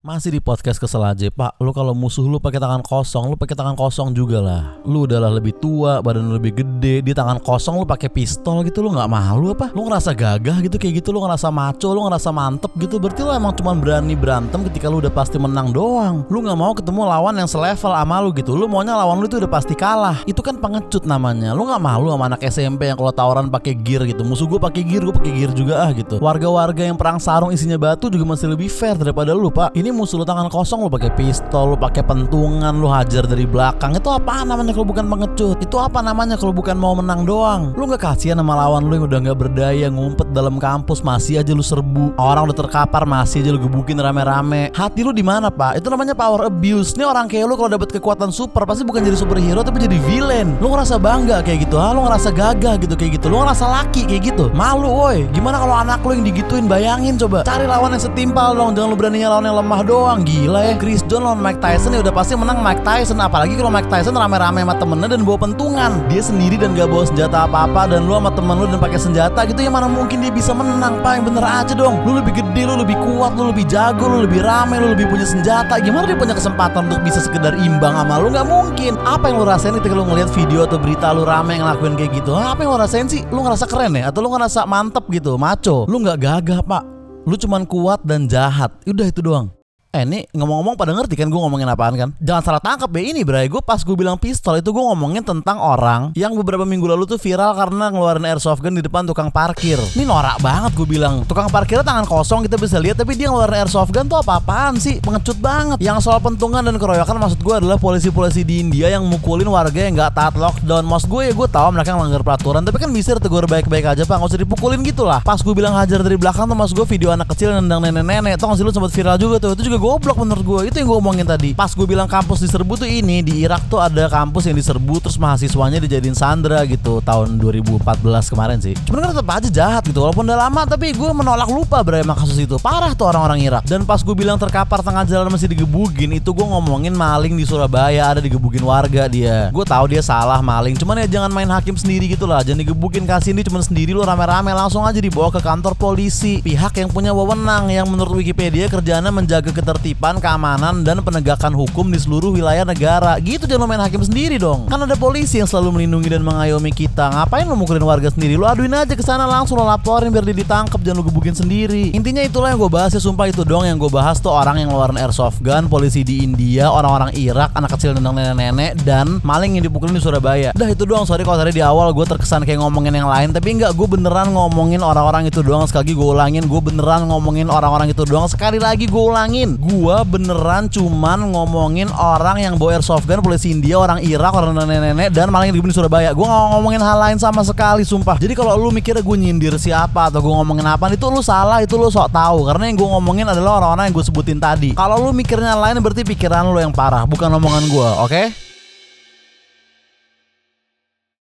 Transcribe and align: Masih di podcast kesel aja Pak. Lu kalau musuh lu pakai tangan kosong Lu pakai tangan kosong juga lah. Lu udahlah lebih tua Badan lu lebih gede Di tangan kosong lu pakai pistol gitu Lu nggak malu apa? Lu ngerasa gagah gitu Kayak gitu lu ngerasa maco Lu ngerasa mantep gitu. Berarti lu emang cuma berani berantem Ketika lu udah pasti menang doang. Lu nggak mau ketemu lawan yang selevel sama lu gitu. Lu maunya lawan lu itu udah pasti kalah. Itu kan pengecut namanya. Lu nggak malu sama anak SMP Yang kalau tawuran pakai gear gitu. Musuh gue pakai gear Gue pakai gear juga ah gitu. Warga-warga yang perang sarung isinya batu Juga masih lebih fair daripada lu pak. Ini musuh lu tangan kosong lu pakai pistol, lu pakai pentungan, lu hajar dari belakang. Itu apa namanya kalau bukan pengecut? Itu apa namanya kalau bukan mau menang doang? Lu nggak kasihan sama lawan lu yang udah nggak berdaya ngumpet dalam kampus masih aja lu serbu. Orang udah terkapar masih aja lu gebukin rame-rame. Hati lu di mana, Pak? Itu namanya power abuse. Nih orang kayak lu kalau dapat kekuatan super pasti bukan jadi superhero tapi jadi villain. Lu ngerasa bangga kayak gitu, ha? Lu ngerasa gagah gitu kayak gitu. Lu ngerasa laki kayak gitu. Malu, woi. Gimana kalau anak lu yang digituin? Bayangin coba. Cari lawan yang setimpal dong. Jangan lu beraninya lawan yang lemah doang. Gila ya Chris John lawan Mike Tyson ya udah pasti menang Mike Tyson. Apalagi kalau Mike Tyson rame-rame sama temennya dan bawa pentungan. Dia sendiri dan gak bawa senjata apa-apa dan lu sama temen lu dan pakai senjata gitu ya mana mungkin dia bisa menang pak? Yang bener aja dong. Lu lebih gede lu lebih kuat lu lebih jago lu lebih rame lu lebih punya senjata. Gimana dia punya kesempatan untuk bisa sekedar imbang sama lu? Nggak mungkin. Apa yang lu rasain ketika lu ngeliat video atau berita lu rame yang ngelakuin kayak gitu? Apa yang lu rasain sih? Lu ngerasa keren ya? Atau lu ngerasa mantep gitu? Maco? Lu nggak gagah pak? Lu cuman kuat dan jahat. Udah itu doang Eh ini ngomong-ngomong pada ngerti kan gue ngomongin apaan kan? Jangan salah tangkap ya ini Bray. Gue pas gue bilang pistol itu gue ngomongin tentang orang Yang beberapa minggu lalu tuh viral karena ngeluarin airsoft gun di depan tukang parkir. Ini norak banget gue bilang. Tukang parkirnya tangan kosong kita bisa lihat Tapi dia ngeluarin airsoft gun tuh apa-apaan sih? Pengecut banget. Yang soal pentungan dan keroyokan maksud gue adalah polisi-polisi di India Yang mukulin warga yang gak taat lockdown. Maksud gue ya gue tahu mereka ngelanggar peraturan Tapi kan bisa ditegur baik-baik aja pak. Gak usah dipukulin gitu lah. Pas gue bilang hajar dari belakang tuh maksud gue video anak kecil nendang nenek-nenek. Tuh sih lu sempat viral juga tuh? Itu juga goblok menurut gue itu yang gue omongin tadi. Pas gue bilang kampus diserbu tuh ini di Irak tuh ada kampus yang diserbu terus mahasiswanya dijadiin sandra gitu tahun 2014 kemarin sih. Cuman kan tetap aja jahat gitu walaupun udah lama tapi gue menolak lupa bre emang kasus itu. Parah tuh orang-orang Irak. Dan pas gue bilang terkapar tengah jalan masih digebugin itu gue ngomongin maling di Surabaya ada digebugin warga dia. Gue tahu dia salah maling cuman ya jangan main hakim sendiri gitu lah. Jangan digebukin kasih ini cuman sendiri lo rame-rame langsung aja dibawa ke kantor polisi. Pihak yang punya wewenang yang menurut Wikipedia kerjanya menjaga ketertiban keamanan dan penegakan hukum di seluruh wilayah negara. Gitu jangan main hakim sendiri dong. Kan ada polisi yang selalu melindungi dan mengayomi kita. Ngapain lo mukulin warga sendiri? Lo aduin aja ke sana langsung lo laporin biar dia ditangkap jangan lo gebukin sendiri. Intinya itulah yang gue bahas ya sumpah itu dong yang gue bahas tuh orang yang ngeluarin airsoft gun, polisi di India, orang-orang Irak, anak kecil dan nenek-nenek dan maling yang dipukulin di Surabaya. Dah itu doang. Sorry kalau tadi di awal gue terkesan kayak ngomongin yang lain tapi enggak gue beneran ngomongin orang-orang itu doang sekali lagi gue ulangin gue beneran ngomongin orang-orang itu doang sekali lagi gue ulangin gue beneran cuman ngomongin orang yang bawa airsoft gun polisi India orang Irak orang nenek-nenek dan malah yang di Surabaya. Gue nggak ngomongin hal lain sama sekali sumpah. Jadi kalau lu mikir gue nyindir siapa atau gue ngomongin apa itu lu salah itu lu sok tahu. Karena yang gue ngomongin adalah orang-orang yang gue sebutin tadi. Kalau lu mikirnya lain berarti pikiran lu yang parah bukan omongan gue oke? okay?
Masih 0.00 0.32
di 0.32 0.40
podcast 0.40 0.80
kesel 0.80 1.04
aja 1.04 1.28
Pak. 1.28 1.60
Lu 1.60 1.76
kalau 1.76 1.92
musuh 1.92 2.24
lu 2.24 2.40
pakai 2.40 2.56
tangan 2.56 2.80
kosong 2.80 3.28
Lu 3.28 3.36
pakai 3.36 3.52
tangan 3.52 3.76
kosong 3.76 4.16
juga 4.16 4.40
lah. 4.40 4.80
Lu 4.88 5.04
udahlah 5.04 5.28
lebih 5.28 5.52
tua 5.60 6.00
Badan 6.00 6.24
lu 6.24 6.40
lebih 6.40 6.56
gede 6.56 7.04
Di 7.04 7.12
tangan 7.12 7.36
kosong 7.36 7.76
lu 7.76 7.84
pakai 7.84 8.08
pistol 8.08 8.64
gitu 8.64 8.80
Lu 8.80 8.96
nggak 8.96 9.12
malu 9.12 9.52
apa? 9.52 9.68
Lu 9.76 9.84
ngerasa 9.84 10.16
gagah 10.16 10.64
gitu 10.64 10.80
Kayak 10.80 11.04
gitu 11.04 11.12
lu 11.12 11.20
ngerasa 11.20 11.52
maco 11.52 11.92
Lu 11.92 12.08
ngerasa 12.08 12.32
mantep 12.32 12.72
gitu. 12.80 12.96
Berarti 12.96 13.20
lu 13.20 13.28
emang 13.36 13.52
cuma 13.52 13.76
berani 13.76 14.16
berantem 14.16 14.64
Ketika 14.72 14.88
lu 14.88 15.04
udah 15.04 15.12
pasti 15.12 15.36
menang 15.36 15.68
doang. 15.68 16.24
Lu 16.32 16.40
nggak 16.40 16.56
mau 16.56 16.72
ketemu 16.72 17.04
lawan 17.04 17.36
yang 17.36 17.44
selevel 17.52 17.92
sama 17.92 18.24
lu 18.24 18.32
gitu. 18.32 18.56
Lu 18.56 18.72
maunya 18.72 18.96
lawan 18.96 19.20
lu 19.20 19.28
itu 19.28 19.36
udah 19.36 19.52
pasti 19.52 19.76
kalah. 19.76 20.24
Itu 20.24 20.40
kan 20.40 20.56
pengecut 20.56 21.04
namanya. 21.04 21.52
Lu 21.52 21.68
nggak 21.68 21.76
malu 21.76 22.08
sama 22.08 22.32
anak 22.32 22.40
SMP 22.48 22.88
Yang 22.88 23.04
kalau 23.04 23.12
tawuran 23.12 23.52
pakai 23.52 23.76
gear 23.76 24.08
gitu. 24.08 24.24
Musuh 24.24 24.48
gue 24.48 24.56
pakai 24.56 24.80
gear 24.80 25.04
Gue 25.04 25.12
pakai 25.12 25.32
gear 25.44 25.52
juga 25.52 25.84
ah 25.84 25.92
gitu. 25.92 26.16
Warga-warga 26.24 26.88
yang 26.88 26.96
perang 26.96 27.20
sarung 27.20 27.52
isinya 27.52 27.76
batu 27.76 28.08
Juga 28.08 28.24
masih 28.24 28.48
lebih 28.48 28.72
fair 28.72 28.96
daripada 28.96 29.36
lu 29.36 29.52
pak. 29.52 29.76
Ini 29.76 29.89
musuh 29.94 30.22
lu 30.22 30.26
tangan 30.26 30.48
kosong 30.50 30.86
lu 30.86 30.90
pakai 30.90 31.10
pistol, 31.14 31.74
lu 31.74 31.76
pakai 31.76 32.02
pentungan, 32.06 32.74
lu 32.78 32.88
hajar 32.90 33.26
dari 33.26 33.44
belakang. 33.44 33.94
Itu 33.94 34.10
apa 34.10 34.42
namanya 34.42 34.72
kalau 34.74 34.86
bukan 34.88 35.06
pengecut? 35.06 35.56
Itu 35.60 35.76
apa 35.78 36.00
namanya 36.00 36.34
kalau 36.40 36.54
bukan 36.54 36.74
mau 36.78 36.94
menang 36.96 37.22
doang? 37.28 37.76
Lu 37.76 37.86
nggak 37.86 38.02
kasihan 38.02 38.38
sama 38.38 38.56
lawan 38.56 38.86
lu 38.88 38.98
yang 38.98 39.06
udah 39.06 39.18
nggak 39.26 39.38
berdaya 39.38 39.86
ngumpet 39.90 40.30
dalam 40.30 40.56
kampus 40.56 41.02
masih 41.04 41.42
aja 41.42 41.52
lu 41.52 41.62
serbu. 41.62 42.14
Orang 42.16 42.50
udah 42.50 42.56
terkapar 42.56 43.04
masih 43.04 43.44
aja 43.44 43.50
lu 43.54 43.60
gebukin 43.60 43.98
rame-rame. 44.00 44.72
Hati 44.72 45.04
lu 45.04 45.10
di 45.10 45.22
mana, 45.22 45.50
Pak? 45.52 45.82
Itu 45.82 45.90
namanya 45.90 46.14
power 46.14 46.48
abuse. 46.48 46.94
Nih 46.96 47.06
orang 47.06 47.26
kayak 47.26 47.46
lu 47.50 47.54
kalau 47.58 47.70
dapat 47.74 47.90
kekuatan 47.90 48.30
super 48.30 48.64
pasti 48.64 48.82
bukan 48.82 49.04
jadi 49.04 49.16
superhero 49.18 49.60
tapi 49.60 49.82
jadi 49.82 49.98
villain. 50.06 50.56
Lu 50.62 50.72
ngerasa 50.72 50.96
bangga 50.96 51.42
kayak 51.44 51.68
gitu, 51.68 51.76
ha? 51.76 51.92
Lu 51.92 52.06
ngerasa 52.06 52.28
gagah 52.32 52.74
gitu 52.80 52.94
kayak 52.94 53.20
gitu. 53.20 53.26
Lu 53.28 53.42
ngerasa 53.42 53.64
laki 53.66 54.06
kayak 54.06 54.22
gitu. 54.34 54.44
Malu, 54.54 54.88
woi. 54.88 55.26
Gimana 55.34 55.60
kalau 55.60 55.76
anak 55.76 56.00
lu 56.04 56.16
yang 56.16 56.24
digituin? 56.24 56.64
Bayangin 56.70 57.18
coba. 57.18 57.42
Cari 57.42 57.66
lawan 57.66 57.96
yang 57.96 58.02
setimpal 58.02 58.54
dong. 58.54 58.76
Jangan 58.76 58.88
lu 58.92 58.96
beraninya 58.96 59.28
lawan 59.36 59.44
yang 59.48 59.58
lemah 59.58 59.79
doang. 59.84 60.24
Gila 60.24 60.72
ya 60.72 60.74
Chris 60.78 61.04
John 61.06 61.26
lawan 61.26 61.40
Mike 61.40 61.60
Tyson 61.60 61.92
ya 61.92 62.00
udah 62.00 62.14
pasti 62.14 62.32
menang 62.34 62.60
Mike 62.64 62.82
Tyson. 62.82 63.18
Apalagi 63.20 63.54
kalau 63.58 63.68
Mike 63.68 63.90
Tyson 63.92 64.16
rame-rame 64.16 64.64
sama 64.64 64.74
temennya 64.78 65.08
dan 65.12 65.22
bawa 65.22 65.38
pentungan. 65.38 65.92
Dia 66.08 66.22
sendiri 66.24 66.56
dan 66.56 66.72
gak 66.72 66.88
bawa 66.88 67.04
senjata 67.06 67.44
apa-apa 67.44 67.94
dan 67.94 68.08
lu 68.08 68.16
sama 68.16 68.30
temen 68.32 68.56
lu 68.58 68.66
dan 68.66 68.80
pakai 68.82 69.00
senjata 69.00 69.40
gitu 69.46 69.60
ya 69.62 69.70
mana 69.70 69.86
mungkin 69.86 70.24
dia 70.24 70.32
bisa 70.32 70.50
menang 70.50 70.98
pak? 71.04 71.12
Yang 71.20 71.24
bener 71.30 71.44
aja 71.44 71.72
dong. 71.76 71.94
Lu 72.02 72.18
lebih 72.18 72.32
gede 72.34 72.62
lu 72.66 72.74
lebih 72.80 72.96
kuat 72.98 73.32
lu 73.36 73.52
lebih 73.52 73.64
jago 73.70 74.04
lu 74.08 74.18
lebih 74.26 74.40
rame 74.42 74.74
lu 74.80 74.96
lebih 74.96 75.06
punya 75.06 75.26
senjata. 75.28 75.78
Gimana 75.78 76.08
dia 76.08 76.18
punya 76.18 76.34
kesempatan 76.34 76.88
untuk 76.88 77.00
bisa 77.04 77.20
sekedar 77.20 77.54
imbang 77.60 77.94
sama 77.94 78.18
lu? 78.18 78.32
Nggak 78.32 78.48
mungkin. 78.48 78.92
Apa 79.04 79.30
yang 79.30 79.42
lu 79.42 79.46
rasain 79.46 79.76
ketika 79.78 79.94
lu 79.94 80.08
ngeliat 80.08 80.32
video 80.34 80.64
atau 80.64 80.80
berita 80.80 81.14
lu 81.14 81.28
rame 81.28 81.60
yang 81.60 81.68
ngelakuin 81.68 81.94
kayak 81.94 82.12
gitu? 82.18 82.32
Apa 82.34 82.64
yang 82.64 82.74
lu 82.74 82.78
rasain 82.80 83.06
sih? 83.06 83.22
Lu 83.30 83.44
ngerasa 83.44 83.68
keren 83.70 83.94
ya? 83.94 84.10
Atau 84.10 84.24
lu 84.24 84.32
ngerasa 84.32 84.64
mantep 84.64 85.06
gitu? 85.12 85.36
Maco? 85.36 85.84
Lu 85.86 86.00
nggak 86.00 86.18
gagah 86.18 86.60
pak? 86.64 86.82
Lu 87.28 87.36
cuman 87.36 87.68
kuat 87.68 88.00
dan 88.02 88.24
jahat. 88.24 88.72
Udah 88.88 89.06
itu 89.06 89.20
doang 89.20 89.59
Eh 89.90 90.06
ini 90.06 90.22
ngomong-ngomong 90.30 90.78
pada 90.78 90.94
ngerti 90.94 91.18
kan 91.18 91.26
gue 91.26 91.40
ngomongin 91.42 91.66
apaan 91.66 91.98
kan? 91.98 92.08
Jangan 92.22 92.42
salah 92.46 92.62
tangkap 92.62 92.86
ya 92.94 93.10
ini 93.10 93.26
Bray. 93.26 93.50
Gue 93.50 93.58
pas 93.58 93.82
gue 93.82 93.96
bilang 93.98 94.14
pistol 94.14 94.62
itu 94.62 94.70
gue 94.70 94.84
ngomongin 94.86 95.26
tentang 95.26 95.58
orang 95.58 96.14
Yang 96.14 96.38
beberapa 96.38 96.62
minggu 96.62 96.86
lalu 96.86 97.10
tuh 97.10 97.18
viral 97.18 97.58
karena 97.58 97.90
ngeluarin 97.90 98.22
airsoft 98.22 98.62
gun 98.62 98.78
di 98.78 98.86
depan 98.86 99.02
tukang 99.02 99.34
parkir. 99.34 99.82
Ini 99.98 100.06
norak 100.06 100.38
banget 100.38 100.78
gue 100.78 100.86
bilang. 100.86 101.26
Tukang 101.26 101.50
parkirnya 101.50 101.82
tangan 101.82 102.06
kosong 102.06 102.46
kita 102.46 102.54
bisa 102.54 102.78
lihat 102.78 103.02
Tapi 103.02 103.18
dia 103.18 103.34
ngeluarin 103.34 103.66
airsoft 103.66 103.90
gun 103.90 104.06
tuh 104.06 104.22
apa-apaan 104.22 104.78
sih? 104.78 105.02
Pengecut 105.02 105.42
banget. 105.42 105.82
Yang 105.82 106.06
soal 106.06 106.22
pentungan 106.22 106.62
dan 106.62 106.78
keroyokan 106.78 107.18
maksud 107.18 107.42
gue 107.42 107.54
adalah 107.58 107.74
polisi-polisi 107.74 108.46
di 108.46 108.62
India 108.62 108.94
Yang 108.94 109.10
mukulin 109.10 109.50
warga 109.50 109.74
yang 109.74 109.98
gak 109.98 110.14
taat 110.14 110.38
lockdown. 110.38 110.86
Maksud 110.86 111.10
gue 111.10 111.22
ya 111.26 111.32
gue 111.34 111.48
tahu 111.50 111.66
mereka 111.74 111.98
ngelanggar 111.98 112.22
peraturan 112.22 112.62
Tapi 112.62 112.78
kan 112.78 112.94
bisa 112.94 113.18
ditegur 113.18 113.50
baik-baik 113.50 113.98
aja 113.98 114.06
pak. 114.06 114.22
Gak 114.22 114.38
usah 114.38 114.38
dipukulin 114.38 114.86
gitu 114.86 115.02
lah. 115.02 115.18
Pas 115.26 115.42
gue 115.42 115.50
bilang 115.50 115.74
hajar 115.74 115.98
dari 116.06 116.14
belakang 116.14 116.46
tuh 116.46 116.54
maksud 116.54 116.78
gue 116.78 116.86
video 116.86 117.10
anak 117.10 117.26
kecil 117.34 117.58
nendang 117.58 117.82
nenek-nenek. 117.82 118.38
Tuh 118.38 118.54
sih 118.54 118.62
lu 118.62 118.70
sempat 118.70 118.94
viral 118.94 119.18
juga 119.18 119.42
tuh? 119.42 119.58
Itu 119.58 119.66
juga 119.66 119.79
goblok 119.80 120.20
menurut 120.20 120.44
gue 120.44 120.60
itu 120.68 120.76
yang 120.84 120.88
gue 120.92 120.98
omongin 121.00 121.24
tadi. 121.24 121.56
Pas 121.56 121.72
gue 121.72 121.86
bilang 121.88 122.04
kampus 122.04 122.44
diserbu 122.44 122.76
tuh 122.76 122.84
ini 122.84 123.24
di 123.24 123.40
Irak 123.40 123.64
tuh 123.72 123.80
ada 123.80 124.12
kampus 124.12 124.44
yang 124.44 124.54
diserbu 124.60 125.00
terus 125.00 125.16
mahasiswanya 125.16 125.80
dijadiin 125.80 126.12
sandra 126.12 126.60
gitu 126.68 127.00
tahun 127.00 127.40
2014 127.40 127.80
kemarin 128.28 128.60
sih. 128.60 128.76
Cuman 128.84 129.08
kan 129.08 129.10
tetap 129.16 129.28
aja 129.32 129.48
jahat 129.48 129.82
gitu 129.88 130.04
walaupun 130.04 130.28
udah 130.28 130.36
lama 130.36 130.68
tapi 130.68 130.92
gue 130.92 131.10
menolak 131.16 131.48
lupa 131.48 131.80
bre 131.80 132.04
emang 132.04 132.20
kasus 132.20 132.36
itu. 132.36 132.60
Parah 132.60 132.92
tuh 132.92 133.08
orang-orang 133.08 133.40
Irak. 133.40 133.64
Dan 133.64 133.88
pas 133.88 134.04
gue 134.04 134.12
bilang 134.12 134.36
terkapar 134.36 134.84
tengah 134.84 135.08
jalan 135.08 135.32
masih 135.32 135.48
digebugin 135.48 136.12
itu 136.12 136.28
gue 136.28 136.44
ngomongin 136.44 136.92
maling 136.92 137.40
di 137.40 137.48
Surabaya 137.48 138.12
ada 138.12 138.20
digebugin 138.20 138.60
warga 138.60 139.08
dia. 139.08 139.48
Gue 139.48 139.64
tahu 139.64 139.96
dia 139.96 140.04
salah 140.04 140.44
maling 140.44 140.76
cuman 140.76 141.08
ya 141.08 141.18
jangan 141.18 141.32
main 141.32 141.48
hakim 141.48 141.80
sendiri 141.80 142.04
gitu 142.12 142.28
lah. 142.28 142.44
Jangan 142.44 142.68
digebukin 142.68 143.08
kasih 143.08 143.32
ini 143.32 143.40
cuman 143.48 143.64
sendiri 143.64 143.96
lo 143.96 144.04
rame-rame 144.04 144.52
langsung 144.52 144.84
aja 144.84 145.00
dibawa 145.00 145.32
ke 145.32 145.40
kantor 145.40 145.72
polisi. 145.72 146.44
Pihak 146.44 146.76
yang 146.76 146.92
punya 146.92 147.16
wewenang 147.16 147.72
yang 147.72 147.88
menurut 147.88 148.20
Wikipedia 148.20 148.68
kerjanya 148.68 149.08
menjaga 149.08 149.48
ketertiban 149.48 149.69
keamanan 149.76 150.86
dan 150.86 151.02
penegakan 151.04 151.52
hukum 151.52 151.90
di 151.92 151.98
seluruh 152.00 152.32
wilayah 152.32 152.64
negara. 152.64 153.20
Gitu 153.20 153.44
jangan 153.44 153.68
main 153.68 153.82
hakim 153.82 154.00
sendiri 154.00 154.40
dong. 154.40 154.70
Kan 154.72 154.80
ada 154.80 154.96
polisi 154.96 155.42
yang 155.42 155.50
selalu 155.50 155.76
melindungi 155.76 156.08
dan 156.08 156.24
mengayomi 156.24 156.72
kita. 156.72 157.12
Ngapain 157.12 157.44
lo 157.44 157.58
mukulin 157.58 157.84
warga 157.84 158.08
sendiri? 158.08 158.40
Lo 158.40 158.48
aduin 158.48 158.72
aja 158.72 158.94
ke 158.96 159.04
sana 159.04 159.28
langsung 159.28 159.60
lo 159.60 159.68
laporin 159.68 160.08
biar 160.08 160.24
dia 160.24 160.32
ditangkap 160.40 160.80
jangan 160.80 161.02
lo 161.02 161.04
gebukin 161.04 161.36
sendiri. 161.36 161.92
Intinya 161.92 162.24
itulah 162.24 162.54
yang 162.54 162.62
gue 162.62 162.72
bahas 162.72 162.96
ya 162.96 163.02
sumpah 163.02 163.28
itu 163.28 163.44
dong 163.44 163.68
yang 163.68 163.76
gue 163.76 163.90
bahas 163.92 164.22
tuh 164.22 164.32
orang 164.32 164.56
yang 164.62 164.72
ngeluarin 164.72 164.96
airsoft 164.96 165.44
gun, 165.44 165.68
polisi 165.68 166.00
di 166.00 166.24
India, 166.24 166.72
orang-orang 166.72 167.12
Irak, 167.12 167.52
anak 167.52 167.76
kecil 167.76 167.92
dan 167.92 168.08
nenek-nenek 168.08 168.80
dan 168.88 169.20
maling 169.20 169.60
yang 169.60 169.68
dipukulin 169.68 169.92
di 169.92 170.00
Surabaya. 170.00 170.56
Dah 170.56 170.72
itu 170.72 170.88
doang. 170.88 171.04
Sorry 171.04 171.26
kalau 171.26 171.36
tadi 171.36 171.60
di 171.60 171.62
awal 171.66 171.92
gue 171.92 172.06
terkesan 172.08 172.48
kayak 172.48 172.64
ngomongin 172.64 172.96
yang 172.96 173.10
lain 173.10 173.36
tapi 173.36 173.52
enggak 173.58 173.76
gue 173.76 173.84
beneran 173.84 174.32
ngomongin 174.32 174.80
orang-orang 174.80 175.28
itu 175.28 175.44
doang 175.44 175.68
sekali 175.68 175.90
lagi 175.90 175.96
gue 175.96 176.08
ulangin 176.12 176.44
gue 176.44 176.60
beneran 176.60 177.02
ngomongin 177.08 177.48
orang-orang 177.48 177.88
itu 177.88 178.04
doang 178.06 178.28
sekali 178.30 178.60
lagi 178.60 178.84
gue 178.84 179.00
ulangin 179.00 179.56
gue 179.60 179.96
beneran 180.08 180.72
cuman 180.72 181.36
ngomongin 181.36 181.92
orang 181.92 182.40
yang 182.40 182.56
bawa 182.56 182.80
airsoft 182.80 183.04
gun 183.04 183.20
polisi 183.20 183.52
India 183.52 183.76
orang 183.76 184.00
Irak 184.00 184.32
orang 184.32 184.56
nenek-nenek 184.56 185.12
dan 185.12 185.28
malah 185.28 185.44
yang 185.44 185.60
di 185.60 185.62
Surabaya. 185.68 186.16
Gue 186.16 186.24
nggak 186.24 186.46
ngomongin 186.56 186.80
hal 186.80 186.96
lain 186.96 187.18
sama 187.20 187.44
sekali 187.44 187.84
sumpah. 187.84 188.16
Jadi 188.16 188.32
kalau 188.32 188.56
lu 188.56 188.72
mikir 188.72 188.96
gue 188.96 189.16
nyindir 189.20 189.60
siapa 189.60 190.08
atau 190.08 190.24
gue 190.24 190.32
ngomongin 190.32 190.64
apa 190.64 190.88
itu 190.88 191.04
lu 191.12 191.20
salah 191.20 191.60
itu 191.60 191.76
lu 191.76 191.92
sok 191.92 192.08
tahu. 192.08 192.48
Karena 192.48 192.72
yang 192.72 192.76
gue 192.80 192.88
ngomongin 192.88 193.26
adalah 193.28 193.60
orang-orang 193.60 193.92
yang 193.92 193.94
gue 194.00 194.06
sebutin 194.08 194.40
tadi. 194.40 194.72
Kalau 194.72 194.96
lu 194.96 195.12
mikirnya 195.12 195.52
lain 195.52 195.76
berarti 195.84 196.08
pikiran 196.08 196.48
lu 196.48 196.58
yang 196.58 196.72
parah 196.72 197.04
bukan 197.04 197.28
omongan 197.36 197.64
gue 197.68 197.88
oke? 198.00 198.08
okay? 198.08 198.49